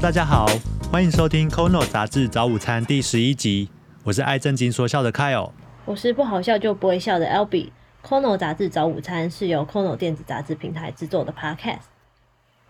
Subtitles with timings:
[0.00, 0.46] 大家好，
[0.92, 3.70] 欢迎收听《Kono 杂志早午餐》第十一集。
[4.04, 5.52] 我是爱正经说笑的 Kyle，
[5.86, 7.70] 我是不好笑就不会笑的 Albee。
[8.06, 11.86] Kono 杂志早午餐是由 Kono 电子杂志平台制作的 Podcast。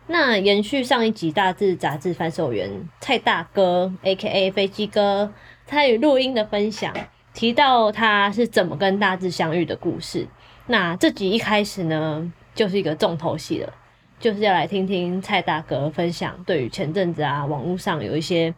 [0.07, 2.71] 那延续上一集大志杂志贩售员
[3.01, 4.53] 蔡大哥 （A.K.A.
[4.53, 5.33] 飞机哥）
[5.67, 6.95] 参与录音的分享，
[7.35, 10.29] 提到他是怎么跟大志相遇的故事。
[10.69, 13.73] 那这集一开始呢，就是一个重头戏了，
[14.19, 18.55] 就是要来听听蔡大哥分享对于前阵子啊网络上有一些。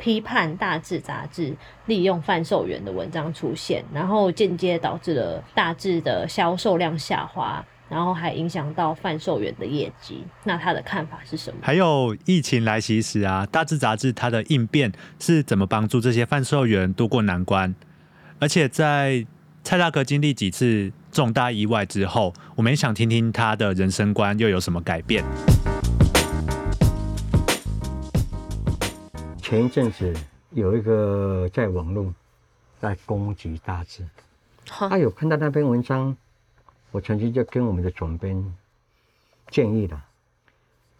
[0.00, 1.52] 批判大志杂志
[1.86, 10.22] 利用贩售员的文章出现，然后间接导致了大志的销售量下滑，然后还影响到贩售员的业绩。
[10.44, 11.58] 那他的看法是什么？
[11.62, 17.74] 还有疫情来袭时啊，大志杂志它的应变是怎么帮助这些贩售员渡过难关？
[18.38, 19.26] 而且在
[19.64, 25.24] 蔡大哥经历几次重大意外之后，我们也想听听他的人生观又有什么改变。
[29.40, 30.14] 前一阵子
[30.50, 32.12] 有一个在网络
[32.80, 34.06] 在攻击大志，
[34.66, 36.14] 他有看到那篇文章，
[36.90, 38.54] 我曾经就跟我们的总编
[39.50, 40.04] 建议了，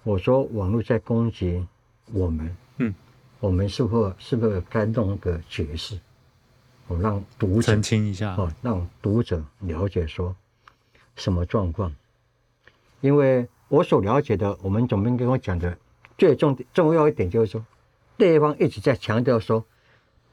[0.03, 1.67] 我说网络在攻击
[2.11, 2.95] 我们，嗯，
[3.39, 5.99] 我们是否是不是该弄个解释，
[6.89, 10.35] 我让读者澄清一下，哦，让读者了解说
[11.15, 11.95] 什么状况，
[13.01, 15.79] 因为我所了解的，我们总编跟我讲的
[16.17, 17.65] 最重重要一点就是说。
[18.17, 19.65] 对方一直在强调说，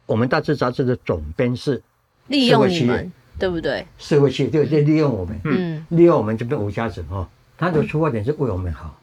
[0.08, 1.84] 我们大志杂志的总编是
[2.25, 3.86] 利用你们，对不对？
[4.00, 9.00] 社会企业对，利用我们，嗯，利用我们这边无家者哈，他的出发点是为我们好，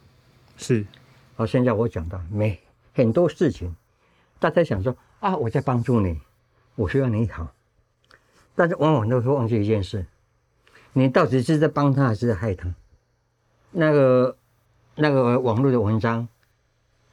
[0.56, 0.84] 是。
[1.37, 2.59] 好，现在我讲到没
[2.92, 3.72] 很多事情，
[4.41, 6.19] 大家想说啊，我在帮助你，
[6.75, 7.53] 我需要你好，
[8.55, 10.06] 但是往往都会忘记一件事，
[10.92, 12.75] 你到底是在帮他还是在害他？
[13.70, 14.37] 那个
[14.95, 16.28] 那个网络的文章。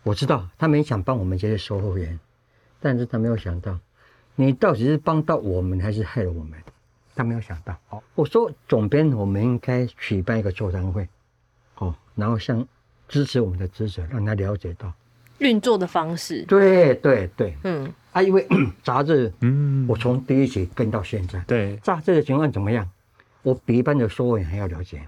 [0.03, 2.17] 我知道他没想帮我们这些售后员，
[2.79, 3.77] 但是他没有想到，
[4.35, 6.57] 你到底是帮到我们还是害了我们？
[7.15, 7.77] 他没有想到。
[7.89, 11.07] 哦，我说总编，我们应该举办一个座谈会，
[11.75, 12.65] 哦，然后向
[13.09, 14.91] 支持我们的职责，让他了解到
[15.39, 16.43] 运作的方式。
[16.43, 18.47] 对对对，嗯，啊，因为
[18.83, 22.89] 杂志，嗯，我从第一集跟到现在，对杂志的情况怎么样？
[23.41, 25.01] 我比一般的售后员还要了解。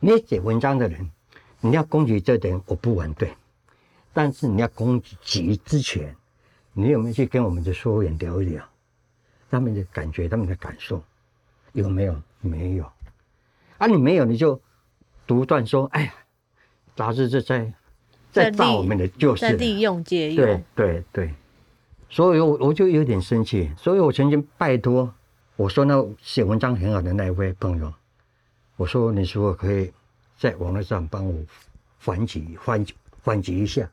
[0.00, 1.10] 你写文章的人，
[1.60, 3.32] 你要攻击这点，我不反对。
[4.12, 6.14] 但是你要攻击之前，
[6.72, 8.64] 你有没有去跟我们的售货员聊一聊，
[9.50, 11.02] 他们的感觉、他们的感受
[11.72, 12.22] 有没有？
[12.40, 12.84] 没有。
[13.78, 14.60] 啊，你没有，你就
[15.26, 16.14] 独断说：“哎呀，
[16.94, 17.72] 杂志这在
[18.34, 21.34] 在造我们的，就是在利用借用。”对对对。
[22.10, 23.70] 所以，我我就有点生气。
[23.76, 25.12] 所以我曾经拜托
[25.56, 27.92] 我说那写文章很好的那一位朋友，
[28.76, 29.92] 我说：“你是否可以
[30.38, 31.34] 在网络上帮我
[31.98, 32.84] 反击、反
[33.22, 33.88] 反击一下？”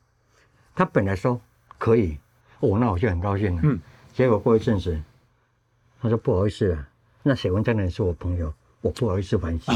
[0.74, 1.40] 他本来说
[1.78, 2.16] 可以，
[2.60, 3.60] 哦，那我就很高兴了。
[3.64, 3.78] 嗯，
[4.14, 5.00] 结果过一阵子，
[6.00, 6.88] 他说不好意思啊，
[7.22, 9.70] 那写文章的人是我朋友，我不好意思还击。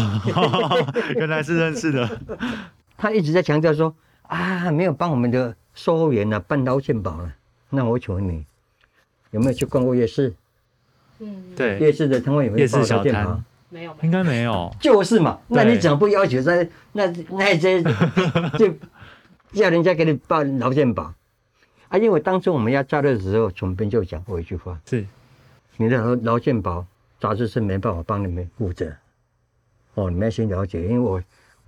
[1.16, 2.20] 原来是认识的。
[2.96, 3.94] 他一直在强调说
[4.28, 7.34] 啊，没有帮我们的售货员呢办劳健保了。
[7.70, 8.44] 那我请问你，
[9.30, 10.34] 有没有去逛过夜市？
[11.18, 13.40] 嗯，对，夜市的摊位有没有报劳健保？
[13.68, 14.74] 没有，应该没有。
[14.80, 17.82] 就是嘛，那你怎么不要求在那那些
[18.58, 18.74] 就？
[19.52, 21.14] 叫人家给你办劳健保
[21.88, 21.96] 啊！
[21.96, 25.06] 因为当初我们要加入的时候，总编就讲过一句话：是
[25.76, 26.84] 你的劳劳健保
[27.18, 28.92] 杂志是没办法帮你们负责。
[29.94, 31.22] 哦，你们要先了解，因为我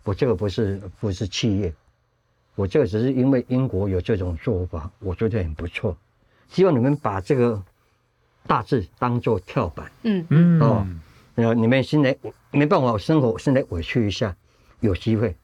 [0.04, 1.72] 我这个不是不是企业，
[2.58, 5.96] 我这个只是因为英国有这种做法，我觉得很不错。
[6.48, 7.62] 希望你们把这个
[8.48, 9.88] 大致当做跳板。
[10.02, 10.84] 嗯嗯哦，
[11.36, 12.18] 然后你们现在
[12.50, 14.34] 没办法生活，现在委屈一下，
[14.80, 15.36] 有机会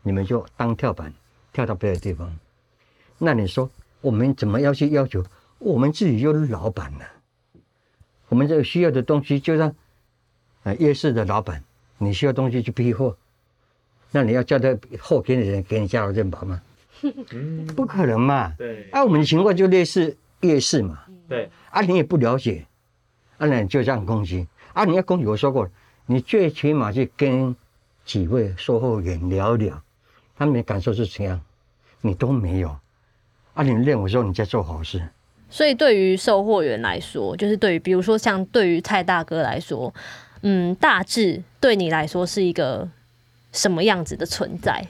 [0.00, 1.12] 你们就当跳板。
[1.52, 2.36] 跳到别的地方，
[3.16, 3.70] 那你说
[4.00, 5.22] 我们怎么要去要求？
[5.58, 7.04] 我们自己就是老板呢，
[8.28, 9.72] 我们这个需要的东西，就让，
[10.64, 11.62] 呃夜市的老板，
[11.98, 13.16] 你需要东西去批货，
[14.14, 16.62] 那你要叫他后天的人给你加入认保吗？
[17.74, 18.52] 不可能嘛。
[18.56, 18.88] 对。
[18.92, 21.00] 啊，我们的情况就类似夜市嘛。
[21.28, 21.50] 对。
[21.70, 22.64] 啊，你也不了解，
[23.38, 24.46] 啊，那你就这样攻击。
[24.72, 25.68] 啊，你要攻击，我说过，
[26.06, 27.56] 你最起码去跟
[28.04, 29.82] 几位售后员聊聊。
[30.38, 31.40] 他们的感受是怎样？
[32.00, 32.68] 你都没有，
[33.54, 33.64] 啊！
[33.64, 35.02] 你认为说你在做好事，
[35.48, 39.92] 所以对于售货员来说，就是对于比如说像对于蔡大哥来说，
[40.42, 42.86] 嗯，大致对你来说是一个
[43.54, 44.86] 什么样子的存在？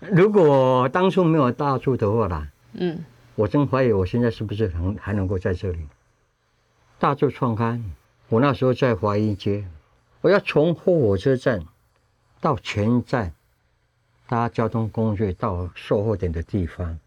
[0.00, 3.02] 如果当初没有大柱的话啦，嗯，
[3.36, 5.86] 我真怀疑我现在是不是能还能够在这里？
[6.98, 7.82] 大柱创刊，
[8.28, 9.64] 我那时候在华阴街，
[10.20, 11.64] 我要从火车站
[12.38, 13.32] 到前站。
[14.30, 17.00] 搭交通工具到售货点的地方，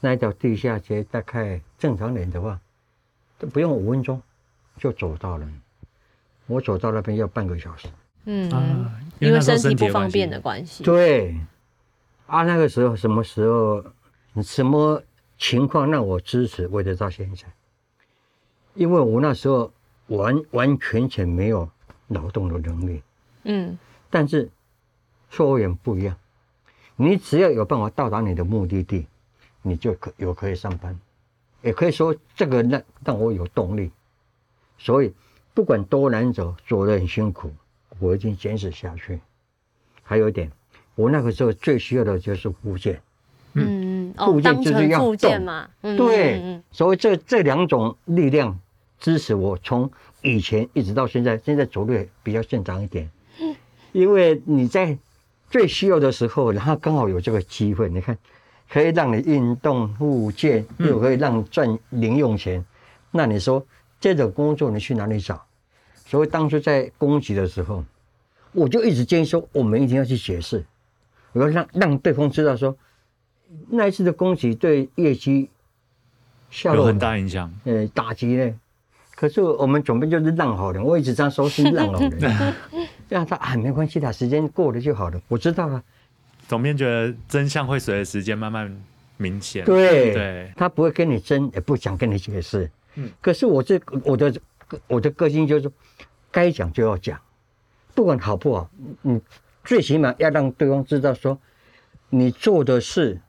[0.00, 2.58] 那一条地下街大概正常点的话，
[3.38, 4.22] 都不用五分钟
[4.78, 5.46] 就走到了。
[6.46, 7.88] 我走到那边要半个小时。
[8.24, 10.84] 嗯，啊，因为身体不方便的关系。
[10.84, 11.36] 对，
[12.26, 13.84] 啊，那个时候什么时候，
[14.42, 15.02] 什么
[15.38, 17.46] 情况让我支持，我得到现在，
[18.74, 19.72] 因为我那时候
[20.08, 21.68] 完完全全没有
[22.08, 23.02] 劳动的能力，
[23.44, 23.78] 嗯。
[24.10, 24.50] 但是
[25.30, 26.16] 售货员不一样，
[26.96, 29.06] 你只要有办法到达你的目的地，
[29.62, 30.98] 你就可有可以上班，
[31.62, 33.90] 也可以说这个让让我有动力，
[34.78, 35.12] 所以
[35.54, 37.52] 不管多难走，走得很辛苦，
[38.00, 39.20] 我一定坚持下去。
[40.02, 40.50] 还有一点，
[40.96, 43.00] 我那个时候最需要的就是附件，
[43.54, 45.68] 嗯，哦，附件就是要成附件动嘛。
[45.82, 48.58] 嗯对，嗯所以这这两种力量
[48.98, 49.88] 支持我从
[50.22, 53.08] 以前一直到现在，现在走路也比较正常一点。
[53.92, 54.96] 因为你在
[55.48, 58.16] 最需要的时候，然后刚好有这个机会，你看，
[58.68, 62.64] 可以让你运动复健，又可以让你赚零用钱。
[63.10, 63.64] 那你说
[63.98, 65.44] 这种工作你去哪里找？
[66.10, 67.84] 所以当初在攻击的时候，
[68.50, 70.64] 我就一直建议说，我们一定要去解释，
[71.32, 72.76] 我要让让对方知道说，
[73.68, 75.48] 那一次的攻击对业绩
[76.50, 77.48] 下落有很大影响。
[77.62, 78.52] 呃打击呢。
[79.14, 82.54] 可是我们总编就是让好人，我一直这样说是让好人，
[83.08, 85.22] 让他啊没关系的，时间过了就好了。
[85.28, 85.80] 我知道了，
[86.48, 88.82] 总编觉得真相会随着时间慢慢
[89.16, 89.64] 明显。
[89.64, 92.68] 对，对，他不会跟你争，也不想跟你解释。
[92.96, 94.34] 嗯可是我这我的
[94.88, 95.70] 我的个性就是，
[96.30, 97.20] 该讲就要讲，
[97.94, 98.70] 不管好不好，
[99.02, 99.20] 你
[99.64, 101.38] 最起码要让对方知道说，
[102.08, 103.20] 你做的事，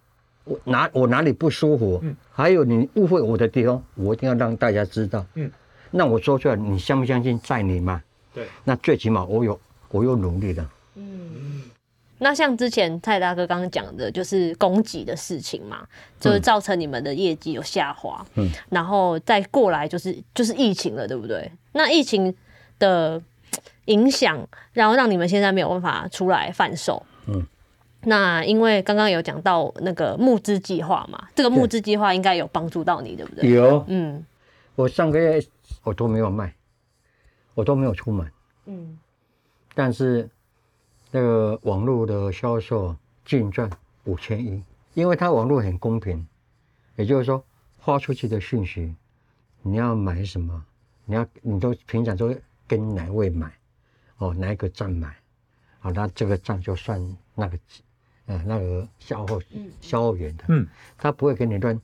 [0.44, 5.26] 我哪我哪里不舒服，嗯还有你误会我的地方，我一定要让大家知道。
[5.36, 5.52] 嗯，
[5.92, 8.02] 那我说出来，你相不相信在你嘛？
[8.34, 9.60] 对，那最起码我有
[9.90, 10.68] 我有努力的。
[12.24, 15.84] 那像之前蔡大哥刚刚讲的，就是供给的事情嘛，
[16.20, 21.52] 就是造成你们的业绩有下滑，嗯，然后再过来就是就是疫情了，对不对？
[21.72, 22.34] 那疫情
[22.78, 23.20] 的
[23.86, 27.46] 影响，然后让你们现在没有办法出来贩售，嗯。
[28.04, 33.50] 那因为刚刚有讲到那个募资计划嘛，这个募资计划应该有帮助到你，对不对？
[33.50, 34.24] 有，嗯
[34.76, 35.44] 我上个月
[35.84, 36.54] 我都没有卖，
[37.56, 38.32] 我都没有出门。
[38.66, 38.98] 嗯
[39.74, 40.30] 但是
[41.12, 43.70] 那个网络的销售净赚
[44.06, 44.64] 五千一，
[44.94, 46.26] 因为它网络很公平，
[46.96, 47.44] 也就是说
[47.80, 48.96] 发出去的讯息，
[49.62, 50.64] 你要买什么，
[51.06, 52.34] 你要你都平常都
[52.68, 53.52] 跟哪位买，
[54.18, 55.14] 哦哪一个站买，
[55.80, 57.00] 好、那这个站就算
[57.36, 57.60] 那个
[58.28, 59.42] 呃那个销货
[59.82, 60.66] 销货员的，嗯，
[60.98, 61.80] 他不会给你乱，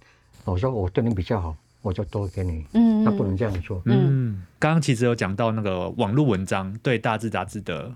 [0.46, 7.94] 我说我对你比较好，我就多给你，嗯，他不能这样做，嗯，刚刚其实有讲到那个网络文章对大智杂志的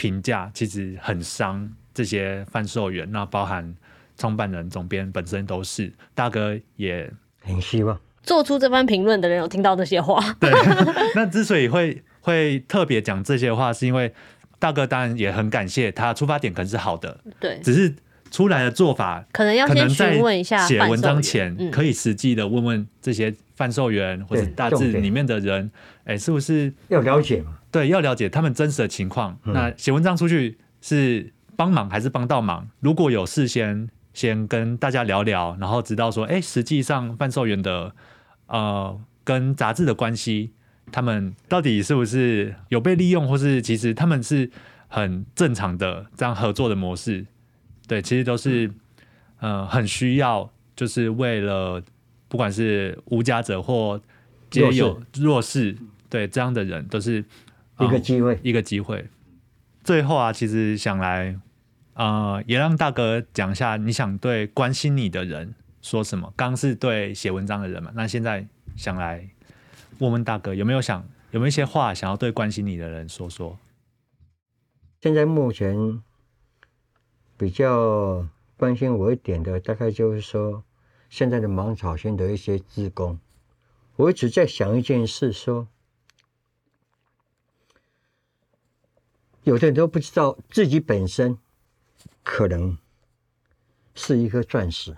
[0.00, 3.74] 评价，其实很伤这些贩售员，那包含
[4.16, 5.92] 创办人、总编本身都是。
[6.14, 7.12] 大哥也
[7.42, 8.00] 很希望。
[8.22, 10.50] 做出这番评论的人有听到这些话，对，
[11.14, 14.10] 那之所以会会特别讲这些话，是因为
[14.58, 17.94] 大哥当然也很感谢他出发点可能是好的，对，只是
[18.30, 25.70] 出来的做法可能要先可能在询问一下写文章前，嗯可以实际的问问这些贩售员或者对大致里面的人，
[26.04, 29.36] 哎，是不是要了解嘛，对要了解他们真实的情况？
[29.44, 32.68] 嗯那写文章出去是帮忙还是帮倒忙？
[32.80, 37.92] 如果有事先先跟大家聊聊，然后知道说，哎，实际上贩售员的
[38.46, 40.52] 呃跟杂志的关系，
[40.92, 44.50] 他们到底是不是有被利用，或是其实他们是
[44.88, 47.26] 很正常的这样合作的模式？
[47.90, 48.70] 对，其实都是
[49.40, 51.82] 呃很需要，就是为了
[52.28, 54.00] 不管是无家者或
[54.48, 55.76] 皆有弱势，
[56.08, 57.24] 对这样的人都是、
[57.74, 58.38] 呃一个机会。
[58.44, 59.04] 一个机会。
[59.82, 61.36] 最后啊，其实想来，
[61.94, 66.32] 呃，也让大哥讲一下，你想对关心你的人说什么？
[66.36, 69.28] 刚是对写文章的人嘛，那现在想来
[69.98, 73.58] 问问大哥，有没有想有没有一些话想要对关心你的人说说？
[75.00, 76.00] 现在目前
[77.40, 78.28] 比较
[78.58, 80.62] 关心我一点的，大概就是说，
[81.08, 83.18] 现在的芒草线的一些职工，
[83.96, 85.66] 我一直在想一件事，说，
[89.42, 91.38] 有的人都不知道自己本身
[92.22, 92.76] 可能
[93.94, 94.94] 是一颗钻石，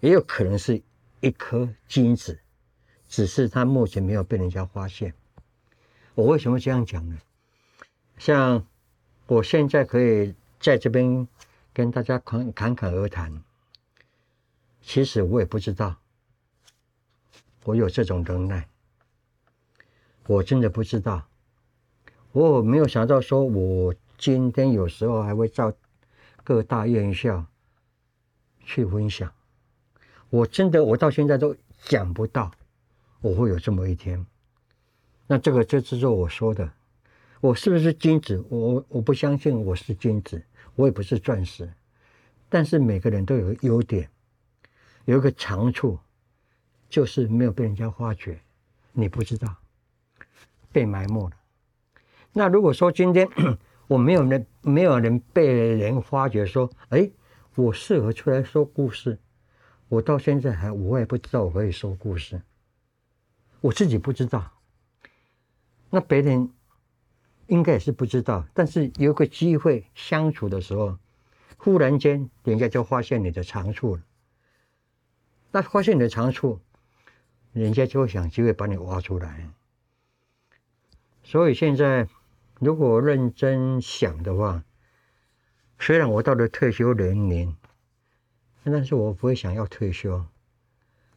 [0.00, 0.82] 也有可能是
[1.20, 2.38] 一颗金子，
[3.08, 5.14] 只是他目前没有被人家发现。
[6.14, 7.18] 我为什么这样讲呢？
[8.18, 8.66] 像
[9.26, 11.26] 我现在可以在这边
[11.74, 13.42] 跟大家侃侃侃而谈，
[14.80, 15.96] 其实我也不知道
[17.64, 18.68] 我有这种能耐，
[20.28, 21.26] 我真的不知道，
[22.30, 25.72] 我没有想到说我今天有时候还会到
[26.44, 27.44] 各大院校
[28.64, 29.32] 去分享，
[30.30, 32.52] 我真的我到现在都想不到
[33.20, 34.24] 我会有这么一天。
[35.26, 36.70] 那这个就是我说的，
[37.40, 38.44] 我是不是金子？
[38.48, 40.40] 我我不相信我是金子，
[40.76, 41.72] 我也不是钻石。
[42.48, 44.08] 但是每个人都有优点，
[45.06, 45.98] 有一个长处，
[46.88, 48.40] 就是没有被人家发掘，
[48.92, 49.56] 你不知道，
[50.70, 51.36] 被埋没了。
[52.32, 53.28] 那如果说今天
[53.86, 57.10] 我没有人，没有人被人发掘，说，哎，
[57.56, 59.18] 我适合出来说故事，
[59.88, 62.40] 我到现在还我也不知道我可以说故事，
[63.60, 64.52] 我自己不知道。
[65.90, 66.50] 那别人
[67.46, 70.98] 应该也是不知道，但是有个机会相处的时候，
[71.56, 74.02] 忽然间人家就发现你的长处了。
[75.50, 76.60] 那发现你的长处，
[77.52, 79.50] 人家就会想机会把你挖出来。
[81.22, 82.08] 所以现在
[82.60, 84.64] 如果认真想的话，
[85.78, 87.56] 虽然我到了退休年龄，
[88.64, 90.24] 但是我不会想要退休，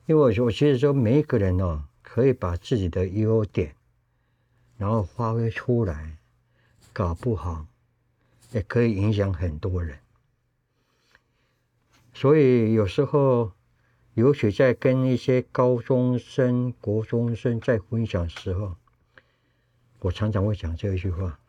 [0.06, 3.76] 因为我我其实说每一个人哦，可以把自己的优点。
[4.78, 6.18] 然后发挥出来，
[6.94, 7.66] 搞不好
[8.52, 9.98] 也可以影响很多人。
[12.14, 13.52] 所以有时候，
[14.14, 18.76] 尤其在跟一些高中生、国中生在分享时候，
[20.00, 21.40] 我常常会讲这一句话：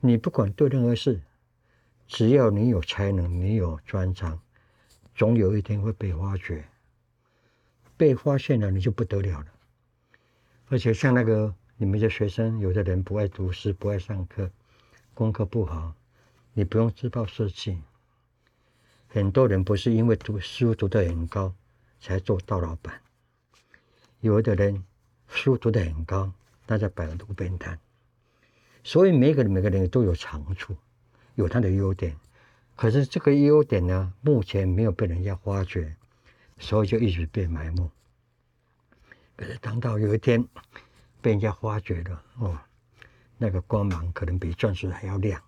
[0.00, 1.22] 你不管做任何事，
[2.06, 4.40] 只要你有才能、你有专长，
[5.14, 6.64] 总有一天会被发掘。
[7.96, 9.46] 被发现了，你就不得了了。
[10.72, 14.50] 而且像那个你们的学生，有的人不爱读书，不爱上课，
[15.12, 15.94] 功课不好，
[16.54, 17.78] 你不用自暴自弃。
[19.06, 21.52] 很多人不是因为读书读得很高
[22.00, 22.98] 才做到老板，
[24.20, 24.82] 有的人
[25.28, 26.32] 书读得很高，
[26.64, 27.78] 但在摆路边摊。
[28.82, 30.74] 所以每个人每个人都有长处，
[31.34, 32.16] 有他的优点，
[32.76, 35.94] 可是这个优点呢，目前没有被人家发掘，
[36.56, 37.90] 所以就一直被埋没。
[39.42, 40.40] 可是当到有一天
[41.20, 42.56] 被人家发掘了，哦，
[43.38, 45.42] 那个光芒可能比钻石还要亮。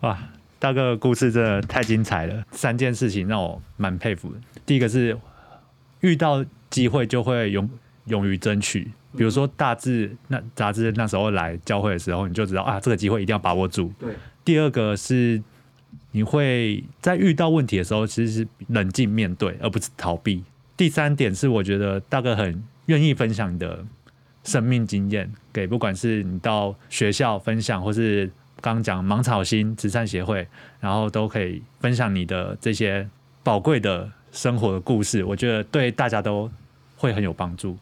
[0.00, 0.18] 哇，
[0.58, 2.44] 大哥故事真的太精彩了！
[2.50, 4.38] 三件事情让我蛮佩服的。
[4.66, 5.18] 第一个是
[6.00, 7.70] 遇到机会就会勇
[8.04, 13.90] 勇于争取，比如说大志那杂志那时候来教会的时候，你就知道啊，这个机会一定要把握住。
[13.98, 14.14] 对。
[14.44, 15.42] 第二个是
[16.10, 20.44] 你会在遇到问题的时候，其实是冷静面对，而不是逃避。
[20.76, 23.84] 第三点是，我觉得大哥很愿意分享你的
[24.42, 28.26] 生命经验，给不管是你到学校分享，或是
[28.60, 30.46] 刚刚讲芒草心慈善协会，
[30.80, 33.08] 然后都可以分享你的这些
[33.42, 36.50] 宝贵的生活的故事，我觉得对大家都
[36.96, 37.76] 会很有帮助。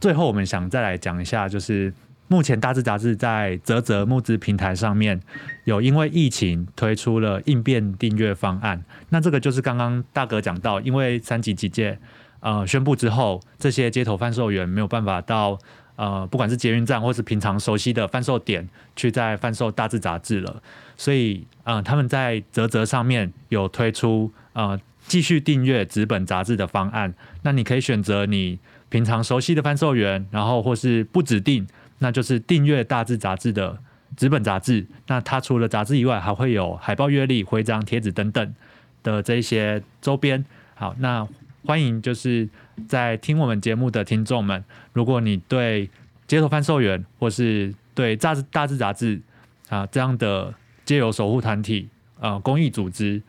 [0.00, 1.92] 最后，我们想再来讲一下，就是。
[2.32, 5.20] 目前大志杂志在泽泽募资平台上面
[5.64, 8.84] 有因为疫情推出了应变订阅方案。
[9.08, 11.98] 那这个就是刚刚大哥讲到，因为三级警戒
[12.40, 15.58] 呃宣布之后，这些街头贩售员没有办法到
[15.96, 20.62] 呃不管是捷运站或是平常熟悉的贩售点去再贩售大志杂志了，
[20.96, 27.14] 所以呃他们在泽泽上面有推出呃继续订阅纸本杂志的方案。
[27.42, 31.66] 那你可以选择你平常熟悉的贩售员，然后或是不指定。
[32.02, 33.78] 那就是订阅大志杂志的
[34.16, 38.54] 纸本杂志，那它除了杂志以外，还会有海报、月历、徽章、贴纸等等
[39.02, 40.42] 的这些周边。
[40.74, 41.28] 好，那
[41.66, 42.48] 欢迎就是
[42.88, 45.88] 在听我们节目的听众们，如果你对
[46.26, 49.20] 街头贩售员或是对大志大志杂志
[49.68, 51.88] 啊这样的街友守护团体
[52.18, 53.22] 呃公益组织，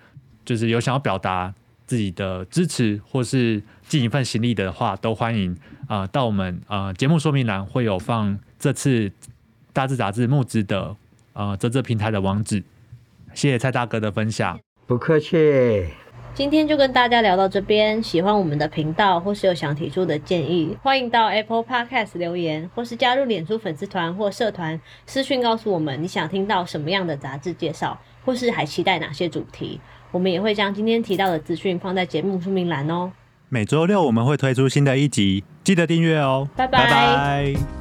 [0.46, 1.54] 就是有想要表达
[1.86, 5.58] 自己的支持或是尽一份心力的话，都欢迎
[5.88, 8.40] 啊到我们呃节目说明栏会有放。
[8.58, 9.12] 这次
[9.74, 10.96] 大志杂志募资的
[11.34, 12.64] 呃泽泽平台的网址，
[13.34, 15.88] 谢谢蔡大哥的分享，不客气。
[16.34, 29.80] 今天就跟大家聊到这边，喜欢我们的频道或是有想提出的建议，欢迎到 Apple Podcast 留言，或是加入脸书粉丝团或社团私讯告诉我们你想听到什么样的杂志介绍，或是还期待哪些主题，
[30.12, 33.12] 我们也会将今天提到的资讯放在节目说明栏哦。
[33.50, 36.48] 每周六我们会推出新的一集，记得订阅哦。
[36.56, 37.81] 拜拜。